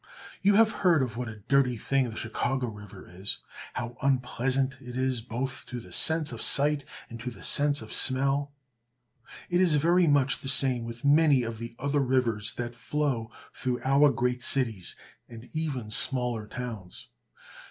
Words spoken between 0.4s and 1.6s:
You have heard of what a